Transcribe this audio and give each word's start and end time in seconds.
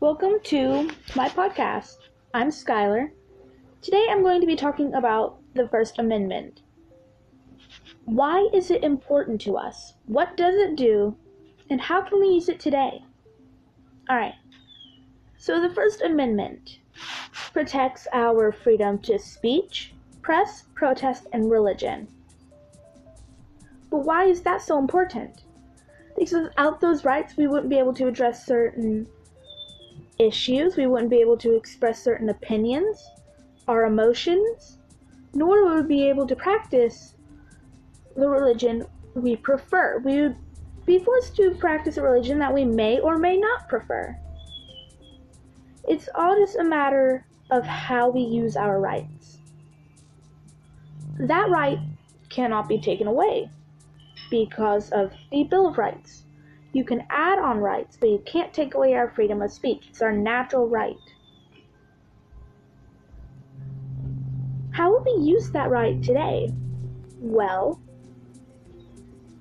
Welcome 0.00 0.40
to 0.44 0.88
my 1.14 1.28
podcast. 1.28 1.96
I'm 2.32 2.48
Skylar. 2.48 3.10
Today 3.82 4.06
I'm 4.08 4.22
going 4.22 4.40
to 4.40 4.46
be 4.46 4.56
talking 4.56 4.94
about 4.94 5.36
the 5.54 5.68
First 5.68 5.98
Amendment. 5.98 6.62
Why 8.06 8.48
is 8.54 8.70
it 8.70 8.82
important 8.82 9.42
to 9.42 9.58
us? 9.58 9.92
What 10.06 10.38
does 10.38 10.54
it 10.54 10.76
do? 10.76 11.14
And 11.68 11.82
how 11.82 12.00
can 12.00 12.18
we 12.18 12.28
use 12.28 12.48
it 12.48 12.58
today? 12.58 13.04
Alright, 14.08 14.36
so 15.36 15.60
the 15.60 15.74
First 15.74 16.00
Amendment 16.00 16.78
protects 17.52 18.08
our 18.14 18.52
freedom 18.52 19.00
to 19.00 19.18
speech, 19.18 19.92
press, 20.22 20.64
protest, 20.74 21.26
and 21.34 21.50
religion. 21.50 22.08
But 23.90 23.98
why 23.98 24.24
is 24.24 24.40
that 24.44 24.62
so 24.62 24.78
important? 24.78 25.42
Because 26.16 26.44
without 26.44 26.80
those 26.80 27.04
rights, 27.04 27.36
we 27.36 27.46
wouldn't 27.46 27.68
be 27.68 27.78
able 27.78 27.92
to 27.94 28.08
address 28.08 28.46
certain 28.46 29.06
issues, 30.20 30.76
we 30.76 30.86
wouldn't 30.86 31.10
be 31.10 31.20
able 31.20 31.36
to 31.38 31.56
express 31.56 32.02
certain 32.02 32.28
opinions, 32.28 33.02
our 33.66 33.86
emotions, 33.86 34.78
nor 35.32 35.64
would 35.64 35.86
we 35.86 35.96
be 35.96 36.08
able 36.08 36.26
to 36.26 36.36
practice 36.36 37.14
the 38.16 38.28
religion 38.28 38.86
we 39.14 39.36
prefer. 39.36 39.98
We 40.04 40.20
would 40.20 40.36
be 40.86 40.98
forced 40.98 41.36
to 41.36 41.54
practice 41.58 41.96
a 41.96 42.02
religion 42.02 42.38
that 42.38 42.52
we 42.52 42.64
may 42.64 43.00
or 43.00 43.18
may 43.18 43.36
not 43.36 43.68
prefer. 43.68 44.16
It's 45.88 46.08
all 46.14 46.36
just 46.36 46.56
a 46.56 46.64
matter 46.64 47.26
of 47.50 47.64
how 47.64 48.10
we 48.10 48.20
use 48.20 48.56
our 48.56 48.80
rights. 48.80 49.38
That 51.18 51.50
right 51.50 51.78
cannot 52.28 52.68
be 52.68 52.80
taken 52.80 53.06
away 53.06 53.50
because 54.30 54.90
of 54.90 55.12
the 55.32 55.44
Bill 55.44 55.68
of 55.68 55.78
Rights. 55.78 56.24
You 56.72 56.84
can 56.84 57.04
add 57.10 57.38
on 57.38 57.58
rights, 57.58 57.96
but 57.98 58.08
you 58.10 58.22
can't 58.24 58.52
take 58.52 58.74
away 58.74 58.94
our 58.94 59.10
freedom 59.10 59.42
of 59.42 59.50
speech. 59.50 59.86
It's 59.88 60.02
our 60.02 60.12
natural 60.12 60.68
right. 60.68 60.96
How 64.70 64.92
would 64.92 65.04
we 65.04 65.24
use 65.24 65.50
that 65.50 65.70
right 65.70 66.00
today? 66.02 66.52
Well, 67.18 67.80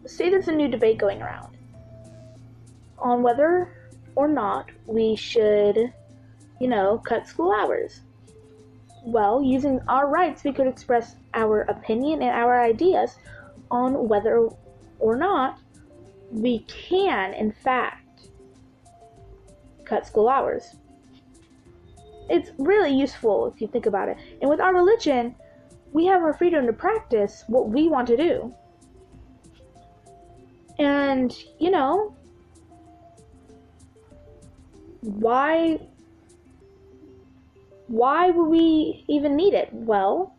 say 0.06 0.30
there's 0.30 0.48
a 0.48 0.52
new 0.52 0.68
debate 0.68 0.98
going 0.98 1.22
around 1.22 1.56
on 2.98 3.22
whether 3.22 3.92
or 4.16 4.28
not 4.28 4.70
we 4.86 5.16
should, 5.16 5.94
you 6.60 6.68
know, 6.68 6.98
cut 6.98 7.28
school 7.28 7.54
hours. 7.54 8.02
Well, 9.06 9.42
using 9.42 9.80
our 9.88 10.08
rights, 10.08 10.44
we 10.44 10.52
could 10.52 10.68
express 10.68 11.16
our 11.34 11.62
opinion 11.62 12.22
and 12.22 12.32
our 12.32 12.60
ideas 12.62 13.18
on 13.72 14.10
whether 14.10 14.50
or 15.00 15.16
not 15.16 15.60
we 16.32 16.60
can, 16.60 17.34
in 17.34 17.52
fact, 17.52 18.30
cut 19.86 20.06
school 20.06 20.30
hours. 20.30 20.76
It's 22.30 22.52
really 22.58 22.94
useful 22.94 23.48
if 23.48 23.60
you 23.60 23.68
think 23.68 23.88
about 23.88 24.10
it. 24.10 24.18
And 24.42 24.50
with 24.50 24.60
our 24.60 24.74
religion, 24.74 25.36
we 25.94 26.06
have 26.06 26.22
our 26.22 26.34
freedom 26.34 26.68
to 26.68 26.74
practice 26.74 27.44
what 27.48 27.70
we 27.70 27.88
want 27.88 28.08
to 28.08 28.18
do. 28.18 28.54
And, 30.78 31.36
you 31.60 31.72
know, 31.72 32.16
why 35.02 35.80
why 37.88 38.30
would 38.30 38.50
we 38.50 39.04
even 39.08 39.36
need 39.36 39.56
it? 39.56 39.70
Well, 39.74 40.36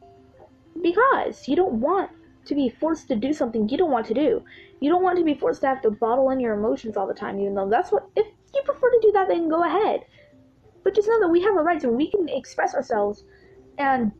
because 0.80 1.48
you 1.48 1.56
don't 1.56 1.74
want 1.74 2.10
to 2.50 2.54
be 2.54 2.68
forced 2.68 3.08
to 3.08 3.16
do 3.16 3.32
something 3.32 3.68
you 3.68 3.78
don't 3.78 3.90
want 3.90 4.06
to 4.06 4.14
do. 4.14 4.44
You 4.80 4.90
don't 4.90 5.02
want 5.02 5.18
to 5.18 5.24
be 5.24 5.34
forced 5.34 5.62
to 5.62 5.68
have 5.68 5.80
to 5.82 5.90
bottle 5.90 6.30
in 6.30 6.40
your 6.40 6.54
emotions 6.54 6.96
all 6.96 7.06
the 7.06 7.14
time, 7.14 7.40
even 7.40 7.54
though 7.54 7.70
that's 7.70 7.90
what, 7.90 8.08
if 8.16 8.26
you 8.54 8.62
prefer 8.64 8.90
to 8.90 8.98
do 9.00 9.12
that, 9.12 9.28
then 9.28 9.48
go 9.48 9.64
ahead. 9.64 10.00
But 10.82 10.94
just 10.94 11.08
know 11.08 11.20
that 11.20 11.28
we 11.28 11.40
have 11.42 11.54
our 11.54 11.62
rights 11.62 11.84
and 11.84 11.96
we 11.96 12.10
can 12.10 12.28
express 12.28 12.74
ourselves 12.74 13.24
and 13.78 14.12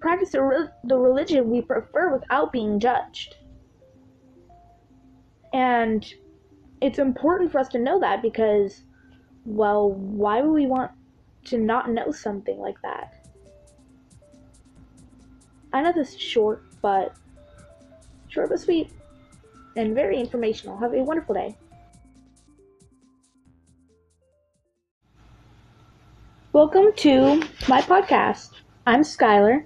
practice 0.00 0.30
the, 0.30 0.42
re- 0.42 0.68
the 0.84 0.96
religion 0.96 1.50
we 1.50 1.60
prefer 1.60 2.12
without 2.12 2.52
being 2.52 2.80
judged. 2.80 3.36
And 5.52 6.10
it's 6.80 6.98
important 6.98 7.52
for 7.52 7.58
us 7.58 7.68
to 7.68 7.78
know 7.78 8.00
that 8.00 8.22
because, 8.22 8.82
well, 9.44 9.92
why 9.92 10.40
would 10.40 10.52
we 10.52 10.66
want 10.66 10.90
to 11.44 11.58
not 11.58 11.90
know 11.90 12.12
something 12.12 12.58
like 12.58 12.80
that? 12.82 13.12
I 15.72 15.82
know 15.82 15.92
this 15.92 16.14
is 16.14 16.20
short, 16.20 16.64
but 16.82 17.14
short 18.28 18.48
but 18.48 18.60
sweet 18.60 18.90
and 19.76 19.94
very 19.94 20.18
informational. 20.18 20.76
Have 20.78 20.94
a 20.94 21.02
wonderful 21.02 21.34
day. 21.34 21.56
Welcome 26.52 26.92
to 26.96 27.42
my 27.68 27.80
podcast. 27.80 28.50
I'm 28.86 29.02
Skylar. 29.02 29.64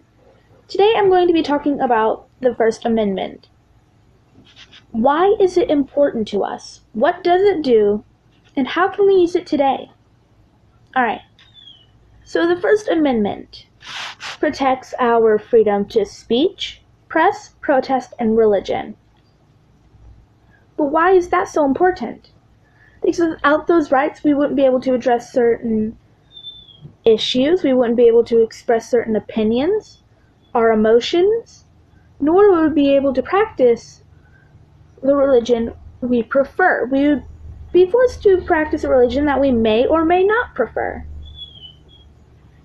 Today 0.69 0.92
I'm 0.97 1.08
going 1.08 1.26
to 1.28 1.32
be 1.32 1.42
talking 1.42 1.80
about 1.80 2.28
the 2.41 2.54
First 2.54 2.84
Amendment. 2.84 3.48
Why 4.91 5.34
is 5.41 5.56
it 5.56 5.70
important 5.70 6.28
to 6.28 6.44
us? 6.44 6.82
What 6.92 7.25
does 7.25 7.42
it 7.42 7.62
do? 7.62 8.04
And 8.56 8.69
how 8.69 8.88
can 8.88 9.06
we 9.06 9.14
use 9.14 9.34
it 9.34 9.46
today? 9.46 9.91
Alright, 10.96 11.22
so 12.25 12.46
the 12.46 12.60
First 12.60 12.88
Amendment 12.88 13.66
protects 14.38 14.94
our 15.00 15.38
freedom 15.38 15.86
to 15.88 16.06
speech, 16.06 16.82
press, 17.14 17.50
protest, 17.60 18.12
and 18.19 18.36
religion. 18.36 18.97
But 20.76 20.86
why 20.86 21.12
is 21.12 21.28
that 21.28 21.47
so 21.47 21.64
important? 21.64 22.32
Because 23.04 23.28
without 23.28 23.69
those 23.69 23.92
rights, 23.92 24.25
we 24.25 24.34
wouldn't 24.34 24.56
be 24.56 24.64
able 24.64 24.80
to 24.80 24.94
address 24.94 25.32
certain 25.32 25.97
issues, 27.04 27.62
we 27.62 27.72
wouldn't 27.72 27.97
be 27.97 28.08
able 28.08 28.25
to 28.25 28.42
express 28.42 28.91
certain 28.91 29.14
opinions, 29.14 30.02
our 30.56 30.72
emotions, 30.72 31.66
nor 32.19 32.50
would 32.50 32.75
we 32.75 32.82
be 32.82 32.97
able 32.97 33.14
to 33.14 33.22
practice 33.22 34.02
the 35.00 35.14
religion 35.14 35.72
we 36.00 36.20
prefer. 36.20 36.84
We 36.86 37.06
would 37.06 37.22
be 37.72 37.88
forced 37.88 38.25
to 38.25 38.38
practice 38.38 38.82
a 38.82 38.88
religion 38.88 39.26
that 39.26 39.41
we 39.41 39.52
may 39.52 39.86
or 39.86 40.04
may 40.04 40.25
not 40.25 40.56
prefer. 40.56 41.06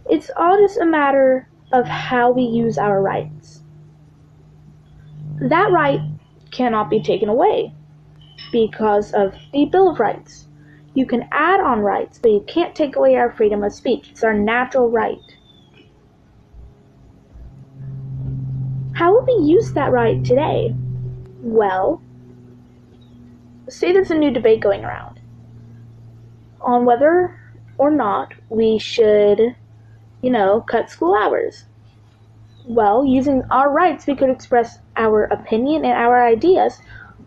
It's 0.10 0.32
all 0.36 0.58
just 0.58 0.80
a 0.80 0.88
matter 0.88 1.48
of 1.72 1.86
how 1.86 2.32
we 2.32 2.42
use 2.42 2.80
our 2.80 3.00
rights. 3.00 3.62
That 5.42 5.72
right 5.72 6.02
cannot 6.52 6.90
be 6.90 7.02
taken 7.02 7.30
away 7.30 7.74
because 8.52 9.14
of 9.14 9.34
the 9.54 9.66
Bill 9.66 9.90
of 9.90 10.00
Rights. 10.00 10.48
You 10.96 11.06
can 11.06 11.28
add 11.32 11.60
on 11.62 11.80
rights, 11.80 12.20
but 12.20 12.32
you 12.32 12.44
can't 12.48 12.76
take 12.76 12.96
away 12.96 13.16
our 13.16 13.32
freedom 13.32 13.64
of 13.64 13.74
speech. 13.74 14.10
It's 14.12 14.24
our 14.24 14.34
natural 14.34 14.90
right. 14.90 15.22
How 18.94 19.14
would 19.14 19.26
we 19.28 19.46
use 19.46 19.72
that 19.74 19.92
right 19.92 20.24
today? 20.26 20.76
Well, 21.42 22.02
say 23.70 23.94
there's 23.94 24.12
a 24.12 24.16
new 24.16 24.32
debate 24.32 24.60
going 24.60 24.84
around 24.84 25.22
on 26.60 26.84
whether 26.84 27.40
or 27.78 27.92
not 27.92 28.34
we 28.50 28.78
should, 28.78 29.56
you 30.22 30.30
know, 30.30 30.62
cut 30.62 30.90
school 30.90 31.16
hours. 31.16 31.64
Well, 32.70 33.04
using 33.04 33.42
our 33.50 33.72
rights, 33.72 34.06
we 34.06 34.16
could 34.16 34.30
express 34.30 34.78
our 34.96 35.24
opinion 35.24 35.84
and 35.84 35.94
our 35.94 36.24
ideas 36.24 36.80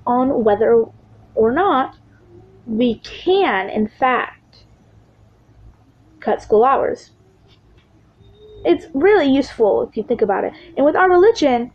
on 0.07 0.45
whether 0.45 0.85
or 1.35 1.51
not 1.51 1.97
we 2.65 3.01
can, 3.01 3.69
in 3.69 3.89
fact, 3.89 4.65
cut 6.21 6.43
school 6.43 6.65
hours. 6.65 7.11
It's 8.65 8.87
really 8.95 9.27
useful 9.27 9.83
if 9.83 9.97
you 9.97 10.05
think 10.05 10.23
about 10.23 10.45
it. 10.45 10.53
And 10.77 10.87
with 10.87 10.95
our 10.95 11.11
religion, 11.11 11.73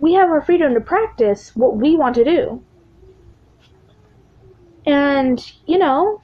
we 0.00 0.14
have 0.14 0.28
our 0.28 0.42
freedom 0.42 0.74
to 0.74 0.80
practice 0.80 1.54
what 1.54 1.76
we 1.76 1.96
want 1.96 2.16
to 2.16 2.24
do. 2.24 2.64
And, 4.86 5.40
you 5.66 5.78
know, 5.78 6.20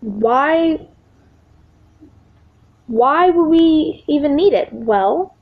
why 0.00 0.86
why 2.86 3.30
would 3.30 3.48
we 3.48 4.04
even 4.08 4.36
need 4.36 4.52
it? 4.52 4.68
Well, 4.72 5.34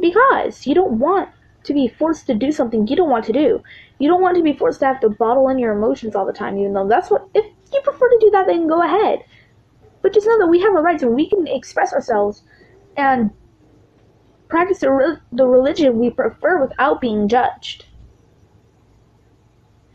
because 0.00 0.66
you 0.66 0.74
don't 0.74 0.98
want 0.98 1.28
to 1.64 1.74
be 1.74 1.88
forced 1.88 2.26
to 2.26 2.34
do 2.34 2.52
something 2.52 2.86
you 2.86 2.96
don't 2.96 3.10
want 3.10 3.24
to 3.26 3.32
do. 3.32 3.62
You 3.98 4.08
don't 4.08 4.22
want 4.22 4.36
to 4.36 4.42
be 4.42 4.52
forced 4.52 4.80
to 4.80 4.86
have 4.86 5.00
to 5.00 5.08
bottle 5.08 5.48
in 5.48 5.58
your 5.58 5.76
emotions 5.76 6.14
all 6.14 6.26
the 6.26 6.32
time, 6.32 6.58
even 6.58 6.74
though 6.74 6.88
that's 6.88 7.10
what, 7.10 7.28
if 7.34 7.44
you 7.72 7.80
prefer 7.82 8.08
to 8.08 8.18
do 8.20 8.30
that, 8.30 8.46
then 8.46 8.68
go 8.68 8.82
ahead. 8.82 9.20
But 10.02 10.12
just 10.14 10.26
know 10.26 10.38
that 10.38 10.46
we 10.46 10.60
have 10.60 10.74
our 10.74 10.82
rights 10.82 11.02
and 11.02 11.14
we 11.14 11.28
can 11.28 11.46
express 11.46 11.92
ourselves 11.92 12.42
and 12.96 13.30
practice 14.48 14.78
the, 14.78 14.90
re- 14.90 15.16
the 15.32 15.46
religion 15.46 15.98
we 15.98 16.10
prefer 16.10 16.60
without 16.60 17.00
being 17.00 17.28
judged. 17.28 17.86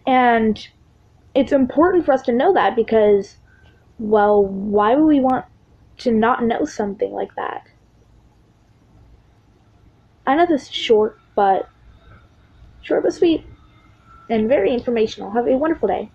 And 0.05 0.67
it's 1.33 1.51
important 1.51 2.05
for 2.05 2.13
us 2.13 2.23
to 2.23 2.33
know 2.33 2.53
that 2.53 2.75
because, 2.75 3.37
well, 3.99 4.45
why 4.45 4.95
would 4.95 5.05
we 5.05 5.21
want 5.21 5.45
to 6.03 6.11
not 6.11 6.43
know 6.43 6.65
something 6.65 7.11
like 7.13 7.35
that? 7.35 7.67
I 10.25 10.35
know 10.35 10.45
this 10.45 10.63
is 10.63 10.71
short, 10.71 11.17
but 11.35 11.69
short 12.81 13.03
but 13.03 13.13
sweet 13.13 13.45
and 14.29 14.49
very 14.49 14.73
informational. 14.73 15.31
Have 15.31 15.47
a 15.47 15.57
wonderful 15.57 15.87
day. 15.87 16.11